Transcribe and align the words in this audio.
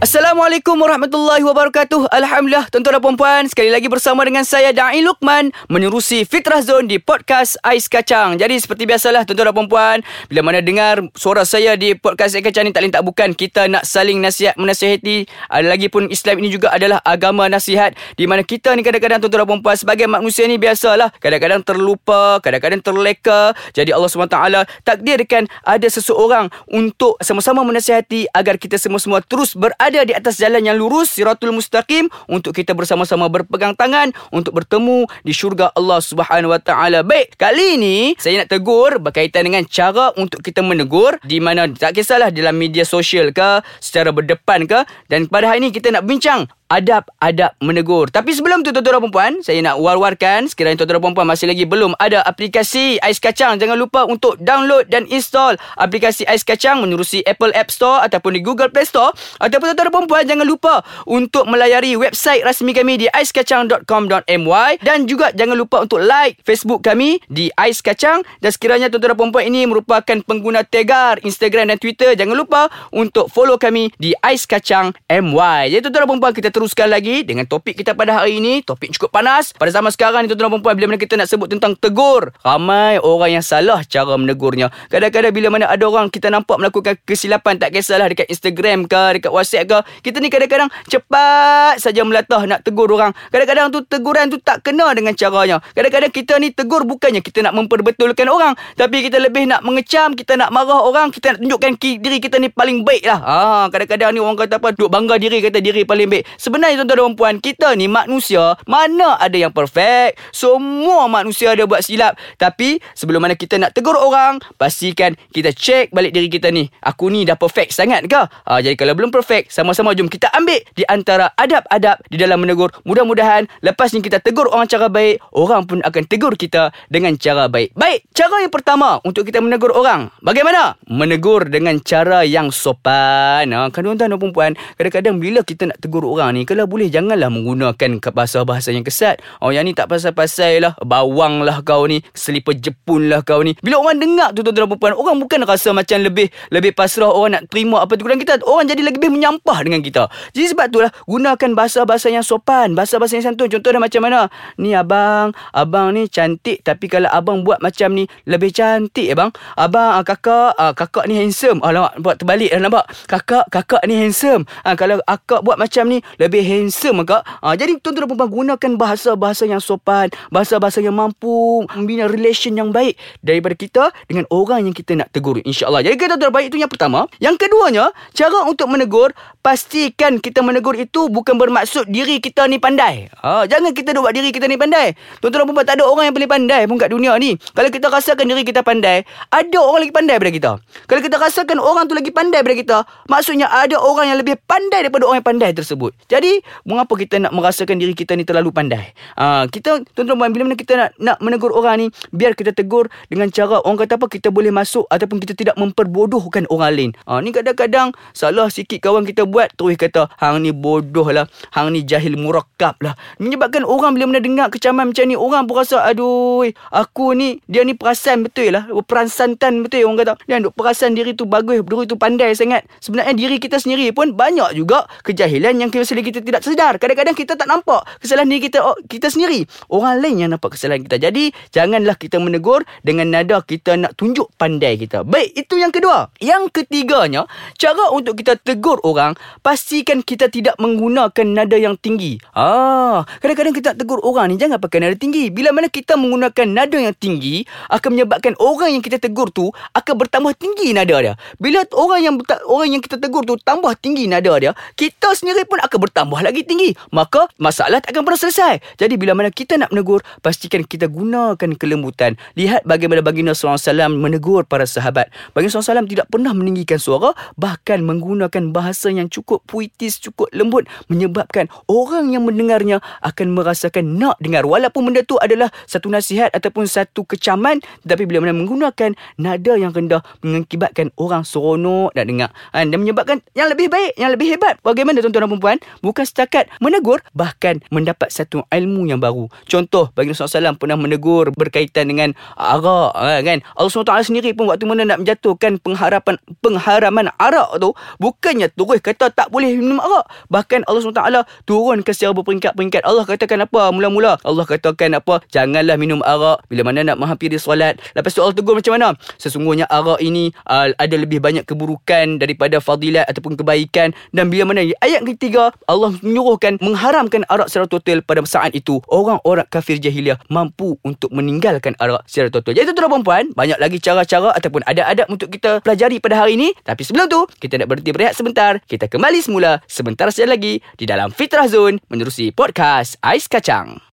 Assalamualaikum 0.00 0.80
warahmatullahi 0.80 1.44
wabarakatuh. 1.44 2.08
Alhamdulillah 2.08 2.72
tuan-tuan 2.72 2.96
dan 2.96 3.04
puan-puan, 3.04 3.42
sekali 3.52 3.68
lagi 3.68 3.84
bersama 3.84 4.24
dengan 4.24 4.48
saya 4.48 4.72
Dai 4.72 5.04
Lukman 5.04 5.52
menerusi 5.68 6.24
Fitrah 6.24 6.64
Zone 6.64 6.88
di 6.88 6.96
podcast 6.96 7.60
Ais 7.60 7.84
Kacang. 7.84 8.40
Jadi 8.40 8.56
seperti 8.56 8.88
biasalah 8.88 9.28
tuan-tuan 9.28 9.52
dan 9.52 9.56
puan-puan, 9.60 10.00
bila 10.32 10.40
mana 10.40 10.64
dengar 10.64 11.04
suara 11.12 11.44
saya 11.44 11.76
di 11.76 11.92
podcast 11.92 12.32
Ais 12.32 12.40
Kacang 12.40 12.64
ni 12.64 12.72
tak 12.72 12.80
lain 12.80 12.96
tak 12.96 13.04
bukan 13.04 13.36
kita 13.36 13.68
nak 13.68 13.84
saling 13.84 14.24
nasihat 14.24 14.56
menasihati. 14.56 15.28
Ada 15.52 15.68
lagi 15.68 15.92
pun 15.92 16.08
Islam 16.08 16.40
ini 16.40 16.48
juga 16.48 16.72
adalah 16.72 17.04
agama 17.04 17.44
nasihat 17.52 17.92
di 18.16 18.24
mana 18.24 18.40
kita 18.40 18.72
ni 18.72 18.80
kadang-kadang 18.80 19.20
tuan-tuan 19.20 19.44
dan 19.44 19.48
puan-puan 19.52 19.76
sebagai 19.76 20.08
manusia 20.08 20.48
ni 20.48 20.56
biasalah 20.56 21.12
kadang-kadang 21.20 21.60
terlupa, 21.60 22.40
kadang-kadang 22.40 22.80
terleka. 22.80 23.52
Jadi 23.76 23.92
Allah 23.92 24.08
SWT 24.08 24.64
takdirkan 24.80 25.44
ada 25.60 25.88
seseorang 25.92 26.48
untuk 26.72 27.20
sama-sama 27.20 27.60
menasihati 27.68 28.32
agar 28.32 28.56
kita 28.56 28.80
semua-semua 28.80 29.20
terus 29.20 29.52
berada 29.52 29.89
berada 29.90 30.06
di 30.06 30.14
atas 30.14 30.38
jalan 30.38 30.62
yang 30.62 30.78
lurus 30.78 31.10
siratul 31.10 31.50
mustaqim 31.50 32.06
untuk 32.30 32.54
kita 32.54 32.78
bersama-sama 32.78 33.26
berpegang 33.26 33.74
tangan 33.74 34.14
untuk 34.30 34.62
bertemu 34.62 35.10
di 35.26 35.34
syurga 35.34 35.74
Allah 35.74 35.98
Subhanahu 35.98 36.54
wa 36.54 36.62
taala. 36.62 37.02
Baik, 37.02 37.34
kali 37.34 37.74
ini 37.74 38.14
saya 38.14 38.46
nak 38.46 38.54
tegur 38.54 39.02
berkaitan 39.02 39.50
dengan 39.50 39.66
cara 39.66 40.14
untuk 40.14 40.46
kita 40.46 40.62
menegur 40.62 41.18
di 41.26 41.42
mana 41.42 41.66
tak 41.74 41.98
kisahlah 41.98 42.30
dalam 42.30 42.54
media 42.54 42.86
sosial 42.86 43.34
ke, 43.34 43.66
secara 43.82 44.14
berdepan 44.14 44.70
ke 44.70 44.86
dan 45.10 45.26
pada 45.26 45.50
hari 45.50 45.66
ini 45.66 45.74
kita 45.74 45.90
nak 45.90 46.06
bincang 46.06 46.46
adab-adab 46.70 47.58
menegur. 47.58 48.08
Tapi 48.14 48.30
sebelum 48.30 48.62
tu 48.62 48.70
tuan-tuan 48.70 49.02
dan 49.02 49.10
puan 49.10 49.32
saya 49.42 49.58
nak 49.60 49.82
war-warkan 49.82 50.46
sekiranya 50.46 50.86
tuan-tuan 50.86 51.02
dan 51.02 51.14
puan 51.18 51.26
masih 51.26 51.50
lagi 51.50 51.66
belum 51.66 51.98
ada 51.98 52.22
aplikasi 52.22 53.02
Ais 53.02 53.18
Kacang, 53.18 53.58
jangan 53.58 53.74
lupa 53.74 54.06
untuk 54.06 54.38
download 54.38 54.86
dan 54.86 55.04
install 55.10 55.58
aplikasi 55.76 56.22
Ais 56.30 56.46
Kacang 56.46 56.80
menerusi 56.80 57.26
Apple 57.26 57.50
App 57.58 57.74
Store 57.74 58.00
ataupun 58.06 58.38
di 58.38 58.40
Google 58.40 58.70
Play 58.70 58.86
Store 58.86 59.10
ataupun 59.42 59.74
tuan-tuan 59.74 59.90
dan 59.90 60.06
puan 60.06 60.22
jangan 60.22 60.46
lupa 60.46 60.86
untuk 61.10 61.50
melayari 61.50 61.98
website 61.98 62.46
rasmi 62.46 62.70
kami 62.70 63.02
di 63.02 63.06
aiskacang.com.my 63.10 64.70
dan 64.86 65.10
juga 65.10 65.34
jangan 65.34 65.58
lupa 65.58 65.82
untuk 65.82 65.98
like 65.98 66.38
Facebook 66.46 66.86
kami 66.86 67.18
di 67.26 67.50
Ais 67.58 67.82
Kacang 67.82 68.22
dan 68.38 68.50
sekiranya 68.54 68.86
tuan-tuan 68.86 69.18
dan 69.18 69.34
puan 69.34 69.44
ini 69.50 69.66
merupakan 69.66 70.16
pengguna 70.22 70.62
Tegar, 70.62 71.18
Instagram 71.26 71.74
dan 71.74 71.78
Twitter, 71.82 72.14
jangan 72.14 72.38
lupa 72.38 72.70
untuk 72.94 73.26
follow 73.26 73.58
kami 73.58 73.90
di 73.98 74.14
Ais 74.22 74.46
Kacang 74.46 74.94
MY. 75.10 75.74
Jadi 75.74 75.82
tuan-tuan 75.90 76.06
dan 76.06 76.20
puan 76.22 76.34
kita 76.36 76.48
teruskan 76.60 76.92
lagi 76.92 77.24
dengan 77.24 77.48
topik 77.48 77.72
kita 77.80 77.96
pada 77.96 78.20
hari 78.20 78.36
ini. 78.36 78.60
Topik 78.60 78.92
cukup 78.92 79.16
panas. 79.16 79.56
Pada 79.56 79.72
zaman 79.72 79.88
sekarang 79.88 80.28
ni 80.28 80.28
tuan-tuan 80.28 80.52
dan 80.52 80.60
perempuan 80.60 80.74
bila 80.76 80.86
mana 80.92 81.00
kita 81.00 81.16
nak 81.16 81.32
sebut 81.32 81.48
tentang 81.48 81.72
tegur. 81.80 82.36
Ramai 82.44 83.00
orang 83.00 83.40
yang 83.40 83.44
salah 83.44 83.80
cara 83.88 84.20
menegurnya. 84.20 84.68
Kadang-kadang 84.92 85.32
bila 85.32 85.48
mana 85.48 85.64
ada 85.72 85.80
orang 85.88 86.12
kita 86.12 86.28
nampak 86.28 86.60
melakukan 86.60 87.00
kesilapan 87.08 87.56
tak 87.56 87.72
kisahlah 87.72 88.12
dekat 88.12 88.28
Instagram 88.28 88.84
ke, 88.84 89.02
dekat 89.16 89.32
WhatsApp 89.32 89.64
ke. 89.72 89.78
Kita 90.04 90.20
ni 90.20 90.28
kadang-kadang 90.28 90.68
cepat 90.84 91.80
saja 91.80 92.04
melatah 92.04 92.44
nak 92.44 92.60
tegur 92.60 92.92
orang. 92.92 93.16
Kadang-kadang 93.32 93.72
tu 93.72 93.80
teguran 93.88 94.28
tu 94.28 94.36
tak 94.36 94.60
kena 94.60 94.92
dengan 94.92 95.16
caranya. 95.16 95.64
Kadang-kadang 95.72 96.12
kita 96.12 96.36
ni 96.36 96.52
tegur 96.52 96.84
bukannya 96.84 97.24
kita 97.24 97.40
nak 97.40 97.56
memperbetulkan 97.56 98.28
orang. 98.28 98.52
Tapi 98.76 99.08
kita 99.08 99.16
lebih 99.16 99.48
nak 99.48 99.64
mengecam, 99.64 100.12
kita 100.12 100.36
nak 100.36 100.52
marah 100.52 100.84
orang, 100.84 101.08
kita 101.08 101.32
nak 101.32 101.38
tunjukkan 101.40 101.72
diri 101.80 102.20
kita 102.20 102.36
ni 102.36 102.52
paling 102.52 102.84
baik 102.84 103.08
lah. 103.08 103.18
Ha, 103.24 103.36
kadang-kadang 103.72 104.12
ni 104.12 104.20
orang 104.20 104.36
kata 104.36 104.60
apa, 104.60 104.76
duk 104.76 104.92
bangga 104.92 105.16
diri, 105.16 105.40
kata 105.40 105.64
diri 105.64 105.88
paling 105.88 106.04
baik 106.10 106.28
sebenarnya 106.50 106.82
tuan-tuan 106.82 107.14
dan 107.14 107.14
puan 107.14 107.36
kita 107.38 107.78
ni 107.78 107.86
manusia 107.86 108.58
mana 108.66 109.14
ada 109.22 109.38
yang 109.38 109.54
perfect? 109.54 110.18
Semua 110.34 111.06
manusia 111.06 111.54
ada 111.54 111.62
buat 111.62 111.86
silap. 111.86 112.18
Tapi 112.34 112.82
sebelum 112.98 113.22
mana 113.22 113.38
kita 113.38 113.54
nak 113.54 113.70
tegur 113.70 113.94
orang 113.94 114.42
pastikan 114.58 115.14
kita 115.30 115.54
check 115.54 115.94
balik 115.94 116.10
diri 116.10 116.26
kita 116.26 116.50
ni. 116.50 116.66
Aku 116.82 117.06
ni 117.06 117.22
dah 117.22 117.38
perfect 117.38 117.70
sangat 117.70 118.10
ke? 118.10 118.18
Ha, 118.18 118.58
jadi 118.58 118.74
kalau 118.74 118.98
belum 118.98 119.14
perfect 119.14 119.54
sama-sama 119.54 119.94
jom 119.94 120.10
kita 120.10 120.26
ambil 120.34 120.58
di 120.74 120.82
antara 120.90 121.30
adab-adab 121.38 122.02
di 122.10 122.18
dalam 122.18 122.42
menegur. 122.42 122.74
Mudah-mudahan 122.82 123.46
lepas 123.62 123.94
ni 123.94 124.02
kita 124.02 124.18
tegur 124.18 124.50
orang 124.50 124.66
cara 124.66 124.90
baik 124.90 125.22
orang 125.30 125.70
pun 125.70 125.78
akan 125.86 126.02
tegur 126.10 126.34
kita 126.34 126.74
dengan 126.90 127.14
cara 127.14 127.46
baik. 127.46 127.78
Baik 127.78 128.10
cara 128.10 128.42
yang 128.42 128.50
pertama 128.50 128.98
untuk 129.06 129.22
kita 129.22 129.38
menegur 129.38 129.70
orang. 129.70 130.10
Bagaimana? 130.18 130.74
Menegur 130.90 131.46
dengan 131.46 131.78
cara 131.78 132.26
yang 132.26 132.50
sopan. 132.50 133.46
Ha, 133.54 133.70
kan 133.70 133.86
tuan-tuan 133.86 134.10
dan 134.10 134.18
puan 134.18 134.52
kadang-kadang 134.74 135.20
bila 135.20 135.46
kita 135.46 135.70
nak 135.70 135.78
tegur 135.78 136.02
orang 136.06 136.34
ni 136.34 136.39
ni 136.40 136.48
kalau 136.48 136.64
boleh 136.64 136.88
janganlah 136.88 137.28
menggunakan 137.28 138.00
bahasa-bahasa 138.00 138.72
yang 138.72 138.80
kesat. 138.80 139.20
Oh 139.44 139.52
yang 139.52 139.68
ni 139.68 139.76
tak 139.76 139.92
pasal-pasal 139.92 140.64
lah. 140.64 140.72
Bawang 140.80 141.44
lah 141.44 141.60
kau 141.60 141.84
ni. 141.84 142.00
Selipar 142.16 142.56
Jepun 142.56 143.12
lah 143.12 143.20
kau 143.20 143.44
ni. 143.44 143.52
Bila 143.60 143.76
orang 143.76 144.00
dengar 144.00 144.32
tu 144.32 144.40
tuan-tuan 144.40 144.72
perempuan. 144.72 144.96
Orang 144.96 145.20
bukan 145.20 145.44
rasa 145.44 145.76
macam 145.76 146.00
lebih 146.00 146.32
lebih 146.48 146.72
pasrah 146.72 147.12
orang 147.12 147.36
nak 147.36 147.52
terima 147.52 147.84
apa 147.84 147.92
tu 148.00 148.08
kita. 148.08 148.40
Orang 148.48 148.72
jadi 148.72 148.80
lebih 148.80 149.12
menyampah 149.12 149.60
dengan 149.60 149.84
kita. 149.84 150.08
Jadi 150.32 150.46
sebab 150.56 150.66
tu 150.72 150.80
lah 150.80 150.88
gunakan 151.04 151.50
bahasa-bahasa 151.52 152.08
yang 152.08 152.24
sopan. 152.24 152.72
Bahasa-bahasa 152.72 153.20
yang 153.20 153.24
santun. 153.32 153.52
Contoh 153.52 153.76
macam 153.76 154.00
mana? 154.00 154.32
Ni 154.56 154.72
abang. 154.72 155.36
Abang 155.52 155.92
ni 155.92 156.08
cantik. 156.08 156.64
Tapi 156.64 156.88
kalau 156.88 157.12
abang 157.12 157.44
buat 157.44 157.60
macam 157.60 157.92
ni 157.92 158.08
lebih 158.24 158.54
cantik 158.56 159.12
ya 159.12 159.14
bang. 159.18 159.30
Abang, 159.60 160.00
ah, 160.00 160.04
kakak. 160.06 160.56
Ah, 160.56 160.72
kakak 160.72 161.04
ni 161.04 161.20
handsome. 161.20 161.60
Alamak, 161.60 161.98
buat 162.00 162.16
terbalik 162.16 162.48
dah 162.48 162.60
nampak. 162.62 162.84
Kakak, 163.04 163.44
kakak 163.52 163.82
ni 163.84 164.00
handsome. 164.00 164.48
Ah, 164.62 164.78
kalau 164.78 165.02
akak 165.04 165.42
buat 165.42 165.58
macam 165.58 165.90
ni 165.90 165.98
lebih 166.20 166.44
handsome 166.44 167.00
kak. 167.08 167.24
Ha, 167.40 167.56
jadi 167.56 167.80
tuan-tuan 167.80 168.04
dan 168.04 168.12
puan 168.12 168.28
gunakan 168.28 168.72
bahasa-bahasa 168.76 169.48
yang 169.48 169.58
sopan, 169.58 170.12
bahasa-bahasa 170.28 170.84
yang 170.84 170.92
mampu 170.92 171.64
membina 171.72 172.04
relation 172.04 172.52
yang 172.52 172.68
baik 172.68 173.00
daripada 173.24 173.56
kita 173.56 173.84
dengan 174.04 174.28
orang 174.28 174.68
yang 174.68 174.76
kita 174.76 174.92
nak 175.00 175.08
tegur 175.08 175.40
insya-Allah. 175.40 175.80
Jadi 175.80 175.96
kita 175.96 176.20
terbaik 176.20 176.52
itu 176.52 176.60
yang 176.60 176.68
pertama. 176.68 177.08
Yang 177.16 177.48
keduanya, 177.48 177.88
cara 178.12 178.44
untuk 178.44 178.68
menegur, 178.68 179.16
pastikan 179.40 180.20
kita 180.20 180.44
menegur 180.44 180.76
itu 180.76 181.08
bukan 181.08 181.40
bermaksud 181.40 181.88
diri 181.88 182.20
kita 182.20 182.44
ni 182.44 182.60
pandai. 182.60 183.08
Ha, 183.24 183.48
jangan 183.48 183.72
kita 183.72 183.96
buat 183.96 184.12
diri 184.12 184.28
kita 184.28 184.44
ni 184.44 184.60
pandai. 184.60 184.92
Tuan-tuan 185.24 185.48
dan 185.48 185.54
puan 185.56 185.64
tak 185.64 185.80
ada 185.80 185.84
orang 185.88 186.12
yang 186.12 186.14
paling 186.16 186.30
pandai 186.30 186.60
pun 186.68 186.76
kat 186.76 186.92
dunia 186.92 187.16
ni. 187.16 187.40
Kalau 187.56 187.72
kita 187.72 187.88
rasakan 187.88 188.28
diri 188.28 188.44
kita 188.44 188.60
pandai, 188.60 189.08
ada 189.32 189.58
orang 189.60 189.88
lagi 189.88 189.94
pandai 189.94 190.14
daripada 190.20 190.34
kita. 190.36 190.52
Kalau 190.84 191.00
kita 191.00 191.16
rasakan 191.16 191.58
orang 191.62 191.88
tu 191.88 191.94
lagi 191.96 192.12
pandai 192.12 192.44
daripada 192.44 192.56
kita, 192.58 192.78
maksudnya 193.08 193.48
ada 193.48 193.80
orang 193.80 194.12
yang 194.12 194.18
lebih 194.20 194.36
pandai 194.44 194.84
daripada 194.84 195.08
orang 195.08 195.24
yang 195.24 195.28
pandai 195.32 195.50
tersebut. 195.56 195.92
Jadi 196.10 196.42
mengapa 196.66 196.98
kita 196.98 197.22
nak 197.22 197.30
merasakan 197.30 197.78
diri 197.78 197.94
kita 197.94 198.18
ni 198.18 198.26
terlalu 198.26 198.50
pandai? 198.50 198.90
Ha, 199.14 199.46
kita, 199.46 199.86
tuan-tuan, 199.94 200.34
bila 200.34 200.50
mana 200.50 200.58
kita 200.58 200.74
nak, 200.74 200.90
nak 200.98 201.16
menegur 201.22 201.54
orang 201.54 201.86
ni, 201.86 201.86
biar 202.10 202.34
kita 202.34 202.50
tegur 202.50 202.90
dengan 203.06 203.30
cara, 203.30 203.62
orang 203.62 203.86
kata 203.86 203.94
apa, 203.94 204.10
kita 204.10 204.34
boleh 204.34 204.50
masuk 204.50 204.90
ataupun 204.90 205.22
kita 205.22 205.38
tidak 205.38 205.54
memperbodohkan 205.54 206.50
orang 206.50 206.72
lain. 206.74 206.90
Ha, 207.06 207.22
ni 207.22 207.30
kadang-kadang, 207.30 207.94
salah 208.10 208.50
sikit 208.50 208.82
kawan 208.82 209.06
kita 209.06 209.22
buat, 209.22 209.54
terus 209.54 209.78
kata, 209.78 210.10
hang 210.18 210.42
ni 210.42 210.50
bodoh 210.50 211.06
lah, 211.14 211.30
hang 211.54 211.70
ni 211.70 211.86
jahil 211.86 212.18
murakab 212.18 212.74
lah. 212.82 212.98
Menyebabkan 213.22 213.62
orang 213.62 213.94
bila 213.94 214.10
mana 214.10 214.18
dengar 214.18 214.50
kecaman 214.50 214.90
macam 214.90 215.06
ni, 215.06 215.14
orang 215.14 215.46
pun 215.46 215.62
rasa, 215.62 215.86
aduh, 215.86 216.42
aku 216.74 217.14
ni, 217.14 217.38
dia 217.46 217.62
ni 217.62 217.78
perasan 217.78 218.26
betul 218.26 218.50
lah, 218.50 218.66
perasantan 218.82 219.62
betul 219.62 219.86
orang 219.86 220.02
kata. 220.02 220.12
Dia 220.26 220.42
duk 220.42 220.58
perasan 220.58 220.98
diri 220.98 221.14
tu 221.14 221.22
bagus, 221.22 221.62
diri 221.62 221.86
tu 221.86 221.94
pandai 221.94 222.34
sangat. 222.34 222.66
Sebenarnya 222.82 223.14
diri 223.14 223.38
kita 223.38 223.62
sendiri 223.62 223.94
pun 223.94 224.18
banyak 224.18 224.58
juga 224.58 224.90
kejahilan 225.06 225.54
yang 225.62 225.70
kita 225.70 225.86
kita 226.04 226.20
tidak 226.24 226.42
sedar. 226.44 226.76
Kadang-kadang 226.76 227.16
kita 227.16 227.36
tak 227.36 227.48
nampak 227.48 227.84
kesalahan 228.00 228.28
diri 228.28 228.48
kita 228.48 228.60
kita 228.88 229.08
sendiri. 229.12 229.44
Orang 229.70 230.00
lain 230.00 230.26
yang 230.26 230.30
nampak 230.32 230.56
kesalahan 230.56 230.82
kita. 230.84 230.96
Jadi, 231.00 231.30
janganlah 231.52 231.96
kita 231.96 232.18
menegur 232.18 232.64
dengan 232.82 233.12
nada 233.12 233.40
kita 233.44 233.76
nak 233.76 233.96
tunjuk 233.96 234.30
pandai 234.36 234.76
kita. 234.80 235.02
Baik, 235.06 235.36
itu 235.36 235.54
yang 235.60 235.72
kedua. 235.72 236.10
Yang 236.20 236.62
ketiganya, 236.62 237.26
cara 237.56 237.92
untuk 237.92 238.18
kita 238.20 238.36
tegur 238.40 238.80
orang, 238.84 239.16
pastikan 239.40 240.00
kita 240.04 240.28
tidak 240.28 240.56
menggunakan 240.60 241.26
nada 241.26 241.56
yang 241.56 241.76
tinggi. 241.78 242.20
Ah, 242.36 243.04
kadang-kadang 243.20 243.54
kita 243.56 243.70
tegur 243.76 244.00
orang 244.04 244.32
ni 244.32 244.36
jangan 244.40 244.60
pakai 244.60 244.82
nada 244.82 244.96
tinggi. 244.96 245.28
Bila 245.32 245.54
mana 245.54 245.68
kita 245.70 245.96
menggunakan 245.96 246.46
nada 246.48 246.78
yang 246.78 246.94
tinggi, 246.96 247.44
akan 247.70 247.88
menyebabkan 247.96 248.34
orang 248.40 248.76
yang 248.78 248.82
kita 248.84 248.98
tegur 249.00 249.30
tu 249.30 249.50
akan 249.76 249.94
bertambah 249.96 250.32
tinggi 250.36 250.72
nada 250.74 250.96
dia. 251.00 251.14
Bila 251.38 251.64
orang 251.76 252.00
yang 252.04 252.14
orang 252.46 252.68
yang 252.78 252.82
kita 252.82 253.00
tegur 253.00 253.24
tu 253.24 253.36
tambah 253.40 253.72
tinggi 253.78 254.06
nada 254.10 254.32
dia, 254.38 254.52
kita 254.76 255.14
sendiri 255.14 255.46
pun 255.46 255.58
akan 255.62 255.78
bertambah 255.90 256.10
tambah 256.10 256.26
lagi 256.26 256.42
tinggi. 256.42 256.70
Maka 256.90 257.30
masalah 257.38 257.78
tak 257.78 257.94
akan 257.94 258.02
pernah 258.02 258.20
selesai. 258.20 258.54
Jadi 258.78 258.94
bila 258.98 259.14
mana 259.14 259.30
kita 259.30 259.54
nak 259.54 259.70
menegur 259.70 260.02
pastikan 260.20 260.66
kita 260.66 260.86
gunakan 260.90 261.50
kelembutan. 261.54 262.18
Lihat 262.34 262.66
bagaimana 262.66 263.02
baginda 263.02 263.30
SAW 263.30 263.60
menegur 263.94 264.42
para 264.46 264.64
sahabat. 264.66 265.08
Baginda 265.32 265.62
SAW 265.62 265.86
tidak 265.86 266.10
pernah 266.12 266.34
meninggikan 266.34 266.82
suara 266.82 267.12
bahkan 267.38 267.82
menggunakan 267.86 268.54
bahasa 268.54 268.88
yang 268.88 269.06
cukup 269.06 269.42
puitis 269.46 270.02
cukup 270.02 270.30
lembut 270.34 270.66
menyebabkan 270.90 271.46
orang 271.70 272.10
yang 272.10 272.24
mendengarnya 272.24 272.82
akan 273.06 273.38
merasakan 273.38 273.98
nak 273.98 274.18
dengar. 274.22 274.46
Walaupun 274.46 274.92
benda 274.92 275.02
tu 275.06 275.14
adalah 275.18 275.52
satu 275.70 275.88
nasihat 275.90 276.30
ataupun 276.32 276.66
satu 276.66 277.06
kecaman 277.06 277.62
tapi 277.86 278.04
bila 278.04 278.24
mana 278.26 278.36
menggunakan 278.36 278.94
nada 279.16 279.52
yang 279.54 279.72
rendah 279.72 280.02
mengakibatkan 280.22 280.92
orang 281.00 281.22
seronok 281.22 281.94
nak 281.94 282.06
dengar. 282.06 282.30
Ha, 282.52 282.66
dan 282.66 282.78
menyebabkan 282.78 283.22
yang 283.34 283.48
lebih 283.50 283.72
baik 283.72 283.94
yang 283.96 284.10
lebih 284.12 284.36
hebat. 284.36 284.58
Bagaimana 284.62 285.00
tuan-tuan 285.00 285.26
dan 285.26 285.40
puan 285.40 285.58
bukan 285.80 286.04
setakat 286.04 286.48
menegur 286.60 287.00
bahkan 287.12 287.60
mendapat 287.68 288.08
satu 288.12 288.44
ilmu 288.48 288.88
yang 288.88 289.00
baru. 289.00 289.28
Contoh 289.48 289.92
bagi 289.92 290.12
Rasulullah 290.12 290.52
SAW 290.52 290.60
pernah 290.60 290.76
menegur 290.76 291.32
berkaitan 291.34 291.88
dengan 291.90 292.12
arak 292.36 292.92
ha, 292.96 293.20
kan. 293.20 293.38
Allah 293.56 293.70
SWT 293.70 294.12
sendiri 294.12 294.32
pun 294.36 294.48
waktu 294.48 294.64
mana 294.68 294.86
nak 294.86 295.04
menjatuhkan 295.04 295.58
pengharapan 295.60 296.16
pengharaman 296.40 297.12
arak 297.16 297.60
tu 297.60 297.72
bukannya 297.98 298.52
terus 298.52 298.80
kata 298.80 299.12
tak 299.12 299.28
boleh 299.32 299.52
minum 299.56 299.80
arak. 299.80 300.06
Bahkan 300.28 300.68
Allah 300.68 300.80
SWT 300.80 301.02
turunkan 301.44 301.92
secara 301.92 302.12
berperingkat-peringkat. 302.16 302.82
Allah 302.84 303.04
katakan 303.04 303.44
apa 303.44 303.72
mula-mula? 303.72 304.20
Allah 304.22 304.44
katakan 304.44 304.96
apa? 304.96 305.24
Janganlah 305.32 305.76
minum 305.80 306.04
arak 306.04 306.44
bila 306.48 306.70
mana 306.70 306.84
nak 306.84 306.96
menghampiri 307.00 307.40
solat. 307.40 307.80
Lepas 307.96 308.14
tu 308.14 308.20
Allah 308.20 308.36
tegur 308.36 308.56
macam 308.56 308.76
mana? 308.76 308.88
Sesungguhnya 309.16 309.66
arak 309.66 309.98
ini 310.04 310.32
uh, 310.46 310.72
ada 310.76 310.96
lebih 310.96 311.18
banyak 311.18 311.44
keburukan 311.48 312.20
daripada 312.20 312.60
fadilat 312.60 313.08
ataupun 313.08 313.34
kebaikan 313.36 313.92
dan 314.12 314.28
bila 314.28 314.52
mana 314.52 314.66
ayat 314.80 315.02
ketiga 315.04 315.50
Allah 315.70 315.94
menyuruhkan 316.02 316.58
mengharamkan 316.58 317.22
arak 317.30 317.46
secara 317.46 317.70
total 317.70 318.02
pada 318.02 318.26
saat 318.26 318.50
itu 318.58 318.82
orang-orang 318.90 319.46
kafir 319.46 319.78
jahiliah 319.78 320.18
mampu 320.26 320.74
untuk 320.82 321.14
meninggalkan 321.14 321.78
arak 321.78 322.02
secara 322.10 322.34
total. 322.34 322.58
Jadi 322.58 322.74
tuan-tuan 322.74 323.06
puan 323.06 323.24
banyak 323.30 323.58
lagi 323.62 323.78
cara-cara 323.78 324.34
ataupun 324.34 324.66
ada 324.66 324.90
adab 324.90 325.06
untuk 325.06 325.30
kita 325.30 325.62
pelajari 325.62 326.02
pada 326.02 326.26
hari 326.26 326.34
ini. 326.34 326.50
Tapi 326.66 326.82
sebelum 326.82 327.06
tu, 327.06 327.22
kita 327.38 327.62
nak 327.62 327.70
berhenti 327.70 327.94
berehat 327.94 328.18
sebentar. 328.18 328.58
Kita 328.66 328.90
kembali 328.90 329.22
semula 329.22 329.62
sebentar 329.70 330.10
saja 330.10 330.26
lagi 330.26 330.58
di 330.74 330.84
dalam 330.90 331.14
Fitrah 331.14 331.46
Zone 331.46 331.78
menerusi 331.86 332.34
podcast 332.34 332.98
Ais 333.06 333.30
Kacang. 333.30 333.89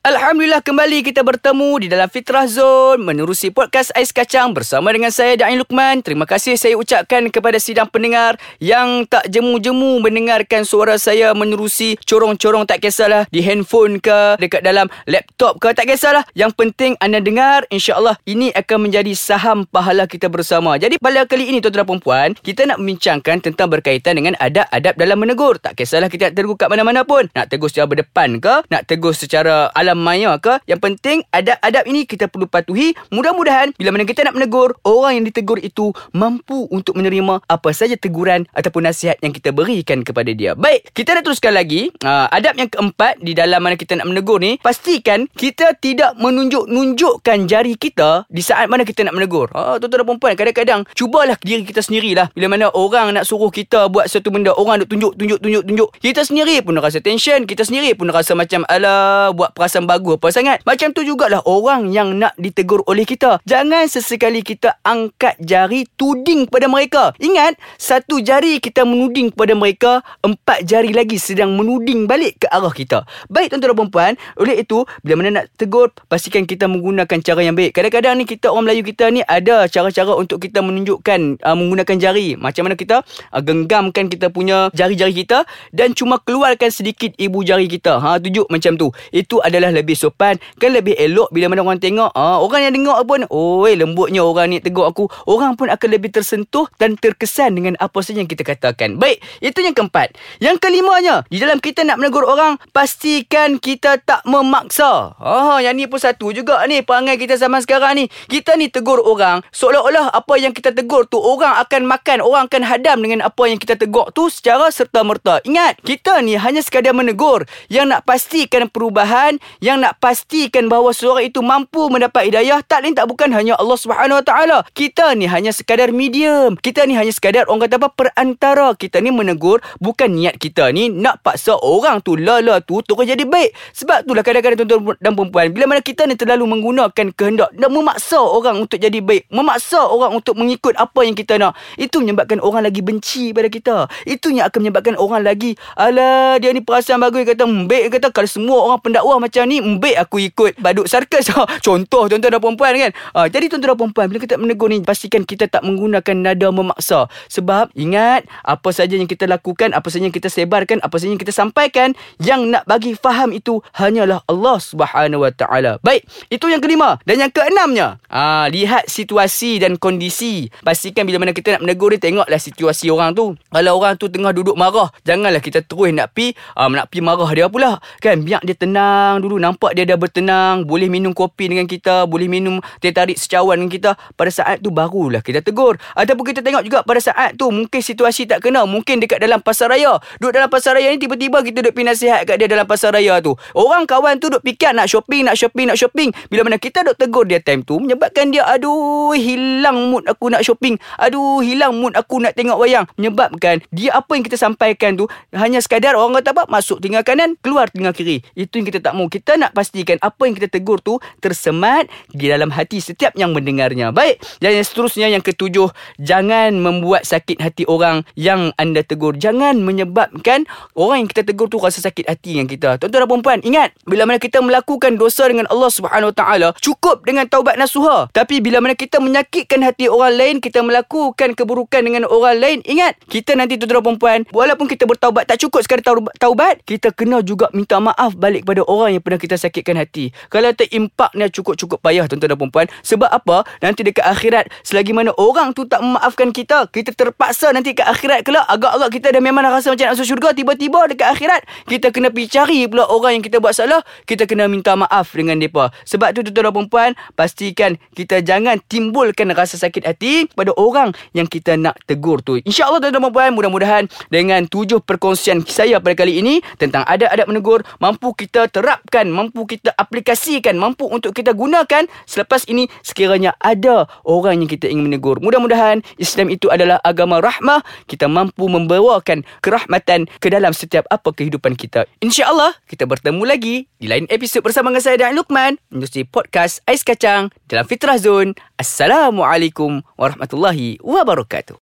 Alhamdulillah 0.00 0.64
kembali 0.64 1.04
kita 1.04 1.20
bertemu 1.20 1.84
di 1.84 1.86
dalam 1.92 2.08
Fitrah 2.08 2.48
Zone 2.48 3.04
menerusi 3.04 3.52
podcast 3.52 3.92
Ais 3.92 4.16
Kacang 4.16 4.56
bersama 4.56 4.88
dengan 4.96 5.12
saya 5.12 5.36
Dain 5.36 5.60
Lukman. 5.60 6.00
Terima 6.00 6.24
kasih 6.24 6.56
saya 6.56 6.72
ucapkan 6.80 7.28
kepada 7.28 7.60
sidang 7.60 7.84
pendengar 7.84 8.40
yang 8.64 9.04
tak 9.04 9.28
jemu-jemu 9.28 10.00
mendengarkan 10.00 10.64
suara 10.64 10.96
saya 10.96 11.36
menerusi 11.36 12.00
corong-corong 12.08 12.64
tak 12.64 12.80
kisahlah 12.80 13.28
di 13.28 13.44
handphone 13.44 14.00
ke 14.00 14.40
dekat 14.40 14.64
dalam 14.64 14.88
laptop 15.04 15.60
ke 15.60 15.68
tak 15.76 15.84
kisahlah. 15.84 16.24
Yang 16.32 16.56
penting 16.56 16.96
anda 16.96 17.20
dengar 17.20 17.68
insya-Allah 17.68 18.16
ini 18.24 18.48
akan 18.56 18.88
menjadi 18.88 19.12
saham 19.12 19.68
pahala 19.68 20.08
kita 20.08 20.32
bersama. 20.32 20.80
Jadi 20.80 20.96
pada 20.96 21.28
kali 21.28 21.52
ini 21.52 21.60
tuan-tuan 21.60 21.84
dan 21.84 22.00
puan, 22.00 22.28
kita 22.40 22.64
nak 22.64 22.80
membincangkan 22.80 23.44
tentang 23.44 23.68
berkaitan 23.68 24.16
dengan 24.16 24.32
adab-adab 24.40 24.96
dalam 24.96 25.20
menegur. 25.20 25.60
Tak 25.60 25.76
kisahlah 25.76 26.08
kita 26.08 26.32
nak 26.32 26.40
tegur 26.40 26.56
kat 26.56 26.72
mana-mana 26.72 27.04
pun. 27.04 27.28
Nak 27.36 27.52
tegur 27.52 27.68
secara 27.68 27.84
berdepan 27.84 28.40
ke, 28.40 28.64
nak 28.72 28.88
tegur 28.88 29.12
secara 29.12 29.68
alam 29.76 29.89
dalam 29.90 30.06
maya 30.06 30.38
ke? 30.38 30.62
Yang 30.70 30.80
penting 30.86 31.18
adab-adab 31.34 31.84
ini 31.90 32.06
kita 32.06 32.30
perlu 32.30 32.46
patuhi. 32.46 32.94
Mudah-mudahan 33.10 33.74
bila 33.74 33.90
mana 33.90 34.06
kita 34.06 34.22
nak 34.22 34.38
menegur 34.38 34.78
Orang 34.86 35.18
yang 35.18 35.24
ditegur 35.26 35.58
itu 35.58 35.90
mampu 36.14 36.70
untuk 36.70 36.94
menerima 36.94 37.42
Apa 37.50 37.74
saja 37.74 37.98
teguran 37.98 38.46
ataupun 38.54 38.86
nasihat 38.86 39.18
yang 39.18 39.34
kita 39.34 39.50
berikan 39.50 40.06
kepada 40.06 40.30
dia. 40.30 40.54
Baik, 40.54 40.94
kita 40.94 41.18
nak 41.18 41.26
teruskan 41.26 41.58
lagi 41.58 41.90
uh, 42.06 42.30
Adab 42.30 42.54
yang 42.54 42.70
keempat 42.70 43.18
di 43.18 43.34
dalam 43.34 43.58
mana 43.58 43.74
kita 43.74 43.98
nak 43.98 44.06
menegur 44.06 44.38
ni. 44.38 44.62
Pastikan 44.62 45.26
kita 45.34 45.74
tidak 45.82 46.14
menunjuk-nunjukkan 46.22 47.50
jari 47.50 47.74
kita 47.74 48.30
Di 48.30 48.46
saat 48.46 48.70
mana 48.70 48.86
kita 48.86 49.02
nak 49.02 49.18
menegur. 49.18 49.50
Uh, 49.50 49.82
Tuan-tuan 49.82 50.06
dan 50.06 50.06
perempuan 50.06 50.32
kadang-kadang 50.38 50.80
Cubalah 50.94 51.34
diri 51.42 51.66
kita 51.66 51.82
sendirilah. 51.82 52.30
Bila 52.30 52.46
mana 52.46 52.70
orang 52.70 53.18
nak 53.18 53.26
suruh 53.26 53.50
kita 53.50 53.90
buat 53.90 54.06
satu 54.06 54.30
benda 54.30 54.54
Orang 54.54 54.86
nak 54.86 54.88
tunjuk-tunjuk-tunjuk-tunjuk 54.92 55.88
Kita 55.98 56.22
sendiri 56.22 56.62
pun 56.62 56.78
rasa 56.78 57.02
tension 57.02 57.42
Kita 57.42 57.66
sendiri 57.66 57.98
pun 57.98 58.06
rasa 58.12 58.38
macam 58.38 58.62
Alah 58.68 59.32
buat 59.34 59.56
perasaan 59.56 59.79
perasaan 59.80 59.88
bagus 59.88 60.14
apa 60.20 60.28
sangat. 60.28 60.58
Macam 60.68 60.92
tu 60.92 61.00
jugalah 61.02 61.40
orang 61.48 61.88
yang 61.88 62.20
nak 62.20 62.36
ditegur 62.36 62.84
oleh 62.84 63.08
kita. 63.08 63.40
Jangan 63.48 63.88
sesekali 63.88 64.44
kita 64.44 64.76
angkat 64.84 65.40
jari 65.40 65.88
tuding 65.96 66.44
kepada 66.46 66.68
mereka. 66.68 67.02
Ingat, 67.16 67.56
satu 67.80 68.20
jari 68.20 68.60
kita 68.60 68.84
menuding 68.84 69.32
kepada 69.32 69.56
mereka, 69.56 69.92
empat 70.20 70.68
jari 70.68 70.92
lagi 70.92 71.16
sedang 71.16 71.56
menuding 71.56 72.04
balik 72.04 72.44
ke 72.44 72.46
arah 72.52 72.72
kita. 72.72 73.08
Baik 73.32 73.56
tuan-tuan 73.56 73.72
dan 73.72 73.76
perempuan, 73.78 74.12
oleh 74.36 74.60
itu, 74.60 74.84
bila 75.00 75.14
mana 75.22 75.28
nak 75.42 75.44
tegur, 75.56 75.94
pastikan 76.10 76.44
kita 76.44 76.68
menggunakan 76.68 77.18
cara 77.24 77.40
yang 77.40 77.56
baik. 77.56 77.72
Kadang-kadang 77.72 78.18
ni 78.20 78.24
kita 78.28 78.52
orang 78.52 78.68
Melayu 78.70 78.82
kita 78.84 79.08
ni 79.08 79.24
ada 79.24 79.64
cara-cara 79.70 80.12
untuk 80.18 80.42
kita 80.42 80.60
menunjukkan 80.60 81.40
uh, 81.40 81.56
menggunakan 81.56 81.96
jari. 81.96 82.36
Macam 82.36 82.68
mana 82.68 82.74
kita 82.76 83.06
uh, 83.06 83.42
genggamkan 83.42 84.10
kita 84.10 84.28
punya 84.28 84.68
jari-jari 84.74 85.14
kita 85.24 85.46
dan 85.70 85.94
cuma 85.94 86.18
keluarkan 86.20 86.68
sedikit 86.68 87.14
ibu 87.16 87.40
jari 87.46 87.70
kita. 87.70 88.02
Ha, 88.02 88.18
tunjuk 88.18 88.50
macam 88.50 88.74
tu. 88.74 88.90
Itu 89.14 89.38
adalah 89.38 89.69
dah 89.70 89.78
lebih 89.78 89.94
sopan 89.94 90.36
Kan 90.58 90.74
lebih 90.74 90.98
elok 90.98 91.30
Bila 91.30 91.46
mana 91.46 91.62
orang 91.62 91.78
tengok. 91.78 92.10
Ah, 92.12 92.42
Orang 92.42 92.66
yang 92.66 92.74
tengok 92.74 92.98
pun 93.06 93.20
Oi 93.30 93.78
lembutnya 93.78 94.26
orang 94.26 94.50
ni 94.50 94.58
tegur 94.58 94.90
aku. 94.90 95.06
Orang 95.30 95.54
pun 95.54 95.70
akan 95.70 95.88
lebih 95.88 96.10
tersentuh 96.10 96.66
Dan 96.74 96.98
terkesan 96.98 97.54
dengan 97.54 97.78
apa 97.78 98.02
saja 98.02 98.20
yang 98.20 98.30
kita 98.30 98.42
katakan. 98.42 98.98
Baik 98.98 99.22
Itu 99.38 99.62
yang 99.62 99.72
keempat. 99.78 100.18
Yang 100.42 100.58
kelimanya 100.58 101.22
Di 101.30 101.38
dalam 101.38 101.62
kita 101.62 101.86
nak 101.86 102.02
menegur 102.02 102.26
orang 102.26 102.58
Pastikan 102.74 103.62
kita 103.62 104.02
tak 104.02 104.26
memaksa. 104.26 105.14
Ah, 105.22 105.62
Yang 105.62 105.74
ni 105.78 105.84
pun 105.86 106.00
satu 106.02 106.34
juga 106.34 106.66
ni 106.66 106.82
Perangai 106.82 107.14
kita 107.16 107.38
zaman 107.38 107.62
sekarang 107.62 107.94
ni. 107.96 108.04
Kita 108.26 108.58
ni 108.58 108.66
tegur 108.66 108.98
orang 108.98 109.46
Seolah-olah 109.54 110.10
apa 110.10 110.34
yang 110.42 110.50
kita 110.50 110.74
tegur 110.74 111.06
tu 111.06 111.22
Orang 111.22 111.54
akan 111.62 111.86
makan 111.86 112.18
Orang 112.24 112.50
akan 112.50 112.66
hadam 112.66 112.98
dengan 112.98 113.22
apa 113.22 113.46
yang 113.46 113.62
kita 113.62 113.78
tegur 113.78 114.10
tu 114.10 114.26
Secara 114.26 114.72
serta-merta. 114.74 115.38
Ingat 115.46 115.78
Kita 115.86 116.18
ni 116.24 116.34
hanya 116.34 116.64
sekadar 116.64 116.96
menegur 116.96 117.46
Yang 117.70 117.86
nak 117.94 118.00
pastikan 118.08 118.66
perubahan 118.66 119.36
yang 119.60 119.84
nak 119.84 120.00
pastikan 120.00 120.72
bahawa 120.72 120.96
seorang 120.96 121.28
itu 121.28 121.44
mampu 121.44 121.92
mendapat 121.92 122.32
hidayah 122.32 122.64
tak 122.64 122.84
lain 122.84 122.96
tak 122.96 123.04
bukan 123.04 123.28
hanya 123.36 123.56
Allah 123.60 123.76
Subhanahu 123.76 124.20
Wa 124.20 124.24
Taala. 124.24 124.58
Kita 124.72 125.12
ni 125.12 125.28
hanya 125.28 125.52
sekadar 125.52 125.92
medium. 125.92 126.56
Kita 126.56 126.88
ni 126.88 126.96
hanya 126.96 127.12
sekadar 127.12 127.44
orang 127.48 127.68
kata 127.68 127.76
apa 127.76 127.88
perantara. 127.92 128.72
Kita 128.72 129.04
ni 129.04 129.12
menegur 129.12 129.60
bukan 129.76 130.16
niat 130.16 130.40
kita 130.40 130.72
ni 130.72 130.88
nak 130.88 131.20
paksa 131.20 131.60
orang 131.60 132.00
tu 132.00 132.16
lala 132.16 132.64
tu 132.64 132.80
terus 132.80 133.04
jadi 133.04 133.24
baik. 133.28 133.52
Sebab 133.76 134.08
itulah 134.08 134.24
kadang-kadang 134.24 134.64
tuan-tuan 134.64 134.96
dan 134.96 135.12
puan 135.12 135.46
bila 135.52 135.64
mana 135.76 135.84
kita 135.84 136.08
ni 136.08 136.16
terlalu 136.16 136.48
menggunakan 136.48 137.06
kehendak 137.12 137.52
dan 137.52 137.68
memaksa 137.68 138.16
orang 138.16 138.64
untuk 138.64 138.80
jadi 138.80 138.96
baik, 139.02 139.28
memaksa 139.28 139.84
orang 139.84 140.16
untuk 140.16 140.40
mengikut 140.40 140.72
apa 140.80 141.00
yang 141.04 141.12
kita 141.12 141.36
nak, 141.36 141.52
itu 141.76 142.00
menyebabkan 142.00 142.40
orang 142.40 142.64
lagi 142.64 142.80
benci 142.80 143.36
pada 143.36 143.52
kita. 143.52 143.76
Itu 144.08 144.32
yang 144.32 144.48
akan 144.48 144.58
menyebabkan 144.64 144.94
orang 144.96 145.26
lagi 145.26 145.58
ala 145.76 146.40
dia 146.40 146.54
ni 146.54 146.64
perasaan 146.64 147.02
bagus 147.02 147.26
kata 147.26 147.44
baik 147.44 147.98
kata 147.98 148.08
kalau 148.14 148.30
semua 148.30 148.58
orang 148.70 148.80
pendakwah 148.80 149.18
macam 149.20 149.42
ni 149.49 149.49
Mbek 149.58 149.98
aku 149.98 150.22
ikut 150.22 150.62
Baduk 150.62 150.86
sarkas. 150.86 151.34
Contoh 151.66 152.06
tuan-tuan 152.06 152.38
dan 152.38 152.38
perempuan 152.38 152.72
kan? 152.78 152.90
Uh, 153.10 153.26
Jadi 153.26 153.50
tuan-tuan 153.50 153.74
dan 153.74 153.78
perempuan 153.82 154.06
Bila 154.06 154.18
kita 154.22 154.38
menegur 154.38 154.70
ni 154.70 154.78
Pastikan 154.86 155.26
kita 155.26 155.50
tak 155.50 155.66
menggunakan 155.66 156.14
nada 156.14 156.54
memaksa. 156.54 157.10
Sebab 157.26 157.74
ingat 157.74 158.30
Apa 158.46 158.70
saja 158.70 158.94
yang 158.94 159.10
kita 159.10 159.26
lakukan 159.26 159.74
Apa 159.74 159.90
saja 159.90 160.06
yang 160.06 160.14
kita 160.14 160.30
sebarkan 160.30 160.78
Apa 160.86 161.02
saja 161.02 161.10
yang 161.10 161.18
kita 161.18 161.34
sampaikan 161.34 161.98
Yang 162.22 162.40
nak 162.46 162.62
bagi 162.70 162.94
faham 162.94 163.34
itu 163.34 163.58
Hanyalah 163.74 164.22
Allah 164.30 164.56
subhanahu 164.62 165.26
wa 165.26 165.32
ta'ala. 165.34 165.82
Baik 165.82 166.06
Itu 166.30 166.46
yang 166.46 166.62
kelima. 166.62 167.02
Dan 167.02 167.26
yang 167.26 167.32
keenamnya 167.34 167.98
uh, 168.06 168.46
Lihat 168.46 168.86
situasi 168.86 169.58
dan 169.58 169.74
kondisi. 169.74 170.46
Pastikan 170.62 171.02
bila 171.02 171.26
mana 171.26 171.34
kita 171.34 171.58
nak 171.58 171.66
menegur 171.66 171.90
ni 171.90 171.98
Tengoklah 171.98 172.38
situasi 172.38 172.94
orang 172.94 173.18
tu. 173.18 173.34
Kalau 173.50 173.72
orang 173.82 173.98
tu 173.98 174.06
tengah 174.06 174.30
duduk 174.30 174.54
marah 174.54 174.94
Janganlah 175.02 175.42
kita 175.42 175.66
terus 175.66 175.90
nak 175.90 176.14
pi 176.14 176.36
uh, 176.54 176.70
Nak 176.70 176.86
pi 176.92 177.02
marah 177.02 177.30
dia 177.32 177.48
pula. 177.48 177.80
Kan 177.98 178.22
biar 178.22 178.44
dia 178.44 178.54
tenang 178.54 179.24
dulu 179.24 179.39
nampak 179.40 179.72
dia 179.72 179.88
dah 179.88 179.96
bertenang, 179.96 180.68
boleh 180.68 180.92
minum 180.92 181.16
kopi 181.16 181.48
dengan 181.48 181.64
kita, 181.64 182.04
boleh 182.04 182.28
minum 182.28 182.60
teh 182.78 182.92
tarik 182.92 183.16
secawan 183.16 183.56
dengan 183.56 183.72
kita, 183.72 183.90
pada 184.14 184.30
saat 184.30 184.60
tu 184.60 184.68
barulah 184.68 185.24
kita 185.24 185.40
tegur. 185.40 185.80
Ataupun 185.96 186.24
kita 186.28 186.44
tengok 186.44 186.62
juga 186.62 186.78
pada 186.84 187.00
saat 187.00 187.34
tu 187.40 187.48
mungkin 187.48 187.80
situasi 187.80 188.28
tak 188.28 188.44
kena, 188.44 188.68
mungkin 188.68 189.00
dekat 189.00 189.18
dalam 189.18 189.40
pasar 189.40 189.72
raya. 189.72 189.96
Duduk 190.20 190.36
dalam 190.36 190.52
pasar 190.52 190.76
raya 190.76 190.92
ni 190.92 191.00
tiba-tiba 191.00 191.40
kita 191.40 191.64
duduk 191.64 191.74
pergi 191.74 191.88
nasihat 191.88 192.20
kat 192.28 192.36
dia 192.36 192.46
dalam 192.46 192.68
pasar 192.68 192.92
raya 192.92 193.18
tu. 193.24 193.32
Orang 193.56 193.88
kawan 193.88 194.20
tu 194.20 194.28
duduk 194.28 194.44
fikir 194.44 194.76
nak 194.76 194.86
shopping, 194.90 195.26
nak 195.26 195.36
shopping, 195.38 195.66
nak 195.72 195.78
shopping. 195.80 196.10
Bila 196.28 196.44
mana 196.44 196.60
kita 196.60 196.84
duduk 196.84 196.98
tegur 197.00 197.24
dia 197.24 197.40
time 197.40 197.64
tu, 197.64 197.80
menyebabkan 197.80 198.34
dia 198.34 198.44
aduh 198.44 199.16
hilang 199.16 199.90
mood 199.94 200.04
aku 200.10 200.28
nak 200.28 200.44
shopping. 200.44 200.76
Aduh 201.00 201.40
hilang 201.40 201.78
mood 201.78 201.96
aku 201.96 202.20
nak 202.20 202.36
tengok 202.36 202.58
wayang. 202.60 202.84
Menyebabkan 202.98 203.62
dia 203.72 203.94
apa 203.96 204.12
yang 204.18 204.24
kita 204.26 204.36
sampaikan 204.36 204.98
tu 204.98 205.06
hanya 205.32 205.62
sekadar 205.62 205.94
orang 205.94 206.20
kata 206.20 206.34
apa 206.34 206.42
masuk 206.50 206.82
tinggal 206.82 207.06
kanan, 207.06 207.38
keluar 207.40 207.70
tinggal 207.70 207.94
kiri. 207.94 208.22
Itu 208.34 208.58
yang 208.58 208.66
kita 208.68 208.82
tak 208.82 208.92
mau. 208.98 209.06
Kita 209.06 209.29
kita 209.30 209.46
nak 209.46 209.54
pastikan 209.54 209.94
apa 210.02 210.26
yang 210.26 210.34
kita 210.34 210.50
tegur 210.50 210.82
tu 210.82 210.98
tersemat 211.22 211.86
di 212.10 212.26
dalam 212.26 212.50
hati 212.50 212.82
setiap 212.82 213.14
yang 213.14 213.30
mendengarnya. 213.30 213.94
Baik. 213.94 214.18
Dan 214.42 214.58
yang 214.58 214.66
seterusnya 214.66 215.06
yang 215.06 215.22
ketujuh, 215.22 215.70
jangan 216.02 216.58
membuat 216.58 217.06
sakit 217.06 217.38
hati 217.38 217.62
orang 217.70 218.02
yang 218.18 218.50
anda 218.58 218.82
tegur. 218.82 219.14
Jangan 219.14 219.62
menyebabkan 219.62 220.50
orang 220.74 221.06
yang 221.06 221.08
kita 221.14 221.22
tegur 221.22 221.46
tu 221.46 221.62
rasa 221.62 221.78
sakit 221.78 222.10
hati 222.10 222.34
dengan 222.34 222.50
kita. 222.50 222.82
Tuan-tuan 222.82 223.06
dan 223.06 223.22
puan 223.22 223.38
ingat 223.46 223.70
bila 223.86 224.02
mana 224.02 224.18
kita 224.18 224.42
melakukan 224.42 224.98
dosa 224.98 225.30
dengan 225.30 225.46
Allah 225.46 225.70
Subhanahu 225.70 226.10
Wa 226.10 226.16
Taala, 226.18 226.48
cukup 226.58 227.06
dengan 227.06 227.30
taubat 227.30 227.54
nasuha. 227.54 228.10
Tapi 228.10 228.42
bila 228.42 228.58
mana 228.58 228.74
kita 228.74 228.98
menyakitkan 228.98 229.62
hati 229.62 229.86
orang 229.86 230.18
lain, 230.18 230.34
kita 230.42 230.58
melakukan 230.58 231.38
keburukan 231.38 231.86
dengan 231.86 232.02
orang 232.10 232.34
lain, 232.34 232.58
ingat, 232.66 232.98
kita 233.06 233.38
nanti 233.38 233.54
tuan-tuan 233.54 233.94
dan 233.94 233.94
puan, 233.94 234.20
walaupun 234.34 234.66
kita 234.66 234.90
bertaubat 234.90 235.30
tak 235.30 235.38
cukup 235.38 235.62
sekadar 235.62 236.02
taubat, 236.18 236.58
kita 236.66 236.90
kena 236.90 237.22
juga 237.22 237.46
minta 237.54 237.78
maaf 237.78 238.18
balik 238.18 238.42
kepada 238.42 238.66
orang 238.66 238.98
yang 238.98 239.04
pernah 239.10 239.18
kita 239.18 239.34
sakitkan 239.34 239.74
hati. 239.74 240.14
Kalau 240.30 240.54
terimpaknya 240.54 241.26
cukup-cukup 241.34 241.82
payah 241.82 242.06
tuan-tuan 242.06 242.30
dan 242.30 242.38
perempuan. 242.38 242.66
Sebab 242.86 243.10
apa? 243.10 243.42
Nanti 243.58 243.82
dekat 243.82 244.06
akhirat, 244.06 244.46
selagi 244.62 244.94
mana 244.94 245.10
orang 245.18 245.50
tu 245.50 245.66
tak 245.66 245.82
memaafkan 245.82 246.30
kita, 246.30 246.70
kita 246.70 246.94
terpaksa 246.94 247.50
nanti 247.50 247.74
ke 247.74 247.82
akhirat 247.82 248.22
kelak, 248.22 248.46
agak-agak 248.46 248.90
kita 248.94 249.06
dah 249.18 249.22
memang 249.24 249.42
rasa 249.50 249.74
macam 249.74 249.90
nak 249.90 249.98
masuk 249.98 250.06
syurga, 250.06 250.30
tiba-tiba 250.30 250.86
dekat 250.86 251.08
akhirat, 251.10 251.42
kita 251.66 251.90
kena 251.90 252.14
pergi 252.14 252.38
cari 252.38 252.60
pula 252.70 252.86
orang 252.86 253.18
yang 253.18 253.24
kita 253.26 253.42
buat 253.42 253.50
salah, 253.50 253.82
kita 254.06 254.30
kena 254.30 254.46
minta 254.46 254.78
maaf 254.78 255.10
dengan 255.10 255.42
mereka. 255.42 255.74
Sebab 255.88 256.14
tu 256.14 256.20
tuan-tuan 256.22 256.46
dan 256.46 256.54
perempuan, 256.54 256.90
pastikan 257.18 257.70
kita 257.98 258.22
jangan 258.22 258.62
timbulkan 258.70 259.32
rasa 259.34 259.58
sakit 259.58 259.82
hati 259.82 260.30
pada 260.38 260.54
orang 260.54 260.94
yang 261.16 261.26
kita 261.26 261.58
nak 261.58 261.74
tegur 261.88 262.22
tu. 262.22 262.38
InsyaAllah 262.46 262.78
tuan-tuan 262.78 263.00
dan 263.00 263.02
perempuan, 263.10 263.30
mudah-mudahan 263.34 263.84
dengan 264.12 264.46
tujuh 264.46 264.78
perkongsian 264.84 265.42
saya 265.48 265.82
pada 265.82 265.96
kali 265.98 266.22
ini 266.22 266.44
tentang 266.60 266.84
adab-adab 266.84 267.26
menegur, 267.26 267.64
mampu 267.80 268.12
kita 268.14 268.52
terapkan, 268.52 268.99
mampu 269.08 269.48
kita 269.48 269.72
aplikasikan, 269.80 270.60
mampu 270.60 270.84
untuk 270.84 271.16
kita 271.16 271.32
gunakan 271.32 271.88
selepas 272.04 272.44
ini 272.44 272.68
sekiranya 272.84 273.32
ada 273.40 273.88
orang 274.04 274.44
yang 274.44 274.50
kita 274.52 274.68
ingin 274.68 274.92
menegur. 274.92 275.16
Mudah-mudahan 275.24 275.80
Islam 275.96 276.28
itu 276.28 276.52
adalah 276.52 276.76
agama 276.84 277.24
rahmah, 277.24 277.64
kita 277.88 278.04
mampu 278.04 278.44
membawakan 278.52 279.24
kerahmatan 279.40 280.04
ke 280.20 280.28
dalam 280.28 280.52
setiap 280.52 280.84
apa 280.92 281.08
kehidupan 281.16 281.56
kita. 281.56 281.88
InsyaAllah, 282.04 282.60
kita 282.68 282.84
bertemu 282.84 283.24
lagi 283.24 283.64
di 283.80 283.88
lain 283.88 284.04
episod 284.12 284.44
bersama 284.44 284.68
dengan 284.68 284.84
saya 284.84 284.96
dan 285.00 285.16
Luqman 285.16 285.56
menerusi 285.72 286.04
podcast 286.04 286.60
Ais 286.68 286.84
Kacang 286.84 287.32
dalam 287.48 287.64
Fitrah 287.64 287.96
Zone. 287.96 288.36
Assalamualaikum 288.60 289.80
warahmatullahi 289.96 290.76
wabarakatuh. 290.84 291.56